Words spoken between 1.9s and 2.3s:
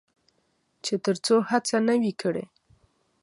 وي